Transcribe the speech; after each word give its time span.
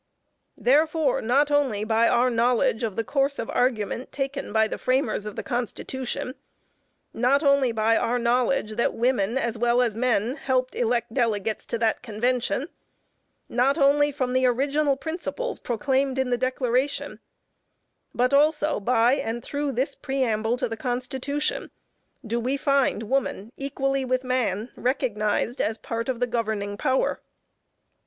Therefore 0.57 1.21
not 1.21 1.51
only 1.51 1.83
by 1.83 2.07
our 2.07 2.31
knowledge 2.31 2.81
of 2.81 2.95
the 2.95 3.03
course 3.03 3.37
of 3.37 3.51
argument 3.51 4.11
taken 4.11 4.51
by 4.51 4.67
the 4.67 4.79
framers 4.79 5.27
of 5.27 5.35
the 5.35 5.43
Constitution, 5.43 6.33
not 7.13 7.43
only 7.43 7.71
by 7.71 7.95
our 7.97 8.17
knowledge 8.17 8.77
that 8.77 8.95
women 8.95 9.37
as 9.37 9.59
well 9.59 9.79
as 9.79 9.95
men 9.95 10.37
helped 10.37 10.73
elect 10.73 11.13
delegates 11.13 11.67
to 11.67 11.77
that 11.77 12.01
convention, 12.01 12.67
not 13.47 13.77
only 13.77 14.11
from 14.11 14.33
the 14.33 14.43
original 14.47 14.95
principles 14.95 15.59
proclaimed 15.59 16.17
in 16.17 16.31
the 16.31 16.35
Declaration, 16.35 17.19
but 18.11 18.33
also 18.33 18.79
by 18.79 19.13
and 19.13 19.43
through 19.43 19.71
this 19.71 19.93
Preamble 19.93 20.57
to 20.57 20.67
the 20.67 20.75
Constitution 20.75 21.69
do 22.25 22.39
we 22.39 22.57
find 22.57 23.03
woman 23.03 23.51
equally 23.55 24.03
with 24.03 24.23
man, 24.23 24.71
recognized 24.75 25.61
as 25.61 25.77
part 25.77 26.09
of 26.09 26.19
the 26.19 26.25
governing 26.25 26.75
power. 26.75 27.19